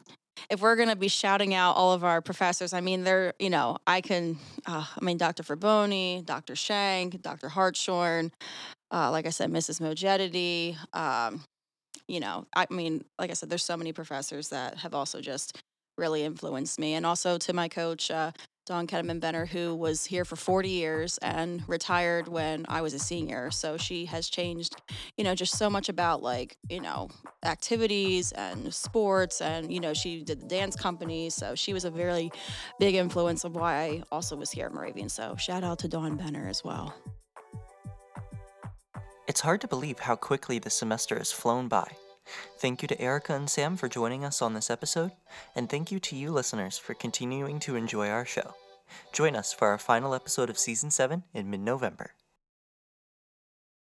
if 0.49 0.61
we're 0.61 0.75
going 0.75 0.89
to 0.89 0.95
be 0.95 1.07
shouting 1.07 1.53
out 1.53 1.75
all 1.75 1.93
of 1.93 2.03
our 2.03 2.21
professors, 2.21 2.73
I 2.73 2.81
mean, 2.81 3.03
they're, 3.03 3.33
you 3.39 3.49
know, 3.49 3.77
I 3.85 4.01
can, 4.01 4.37
uh, 4.65 4.85
I 4.99 5.03
mean, 5.03 5.17
Dr. 5.17 5.43
Fraboni, 5.43 6.25
Dr. 6.25 6.55
Shank, 6.55 7.21
Dr. 7.21 7.49
Hartshorn, 7.49 8.31
uh, 8.91 9.11
like 9.11 9.25
I 9.25 9.29
said, 9.29 9.51
Mrs. 9.51 9.81
Mojedity, 9.81 10.77
um, 10.95 11.43
you 12.07 12.19
know, 12.19 12.45
I 12.55 12.67
mean, 12.69 13.05
like 13.19 13.29
I 13.29 13.33
said, 13.33 13.49
there's 13.49 13.63
so 13.63 13.77
many 13.77 13.93
professors 13.93 14.49
that 14.49 14.77
have 14.79 14.93
also 14.93 15.21
just 15.21 15.57
really 15.97 16.23
influenced 16.23 16.79
me. 16.79 16.95
And 16.95 17.05
also 17.05 17.37
to 17.37 17.53
my 17.53 17.67
coach, 17.67 18.11
uh, 18.11 18.31
Dawn 18.71 18.87
Ketterman 18.87 19.19
Benner, 19.19 19.45
who 19.45 19.75
was 19.75 20.05
here 20.05 20.23
for 20.23 20.37
40 20.37 20.69
years 20.69 21.17
and 21.17 21.61
retired 21.67 22.29
when 22.29 22.65
I 22.69 22.81
was 22.81 22.93
a 22.93 22.99
senior. 22.99 23.51
So 23.51 23.75
she 23.75 24.05
has 24.05 24.29
changed, 24.29 24.77
you 25.17 25.25
know, 25.25 25.35
just 25.35 25.57
so 25.57 25.69
much 25.69 25.89
about 25.89 26.23
like, 26.23 26.55
you 26.69 26.79
know, 26.79 27.09
activities 27.43 28.31
and 28.31 28.73
sports. 28.73 29.41
And, 29.41 29.73
you 29.73 29.81
know, 29.81 29.93
she 29.93 30.23
did 30.23 30.39
the 30.39 30.47
dance 30.47 30.77
company. 30.77 31.29
So 31.29 31.53
she 31.53 31.73
was 31.73 31.83
a 31.83 31.91
very 31.91 32.31
big 32.79 32.95
influence 32.95 33.43
of 33.43 33.55
why 33.55 33.75
I 33.75 34.03
also 34.09 34.37
was 34.37 34.51
here 34.51 34.67
at 34.67 34.73
Moravian. 34.73 35.09
So 35.09 35.35
shout 35.35 35.65
out 35.65 35.79
to 35.79 35.89
Dawn 35.89 36.15
Benner 36.15 36.47
as 36.47 36.63
well. 36.63 36.95
It's 39.27 39.41
hard 39.41 39.59
to 39.61 39.67
believe 39.67 39.99
how 39.99 40.15
quickly 40.15 40.59
the 40.59 40.69
semester 40.69 41.17
has 41.17 41.29
flown 41.29 41.67
by. 41.67 41.91
Thank 42.57 42.81
you 42.81 42.87
to 42.87 43.01
Erica 43.01 43.33
and 43.33 43.49
Sam 43.49 43.75
for 43.75 43.89
joining 43.89 44.23
us 44.23 44.41
on 44.41 44.53
this 44.53 44.69
episode, 44.69 45.11
and 45.55 45.69
thank 45.69 45.91
you 45.91 45.99
to 45.99 46.15
you 46.15 46.31
listeners 46.31 46.77
for 46.77 46.93
continuing 46.93 47.59
to 47.61 47.75
enjoy 47.75 48.09
our 48.09 48.25
show. 48.25 48.53
Join 49.11 49.35
us 49.35 49.53
for 49.53 49.69
our 49.69 49.77
final 49.77 50.13
episode 50.13 50.49
of 50.49 50.59
Season 50.59 50.91
7 50.91 51.23
in 51.33 51.49
mid 51.49 51.61
November. 51.61 52.11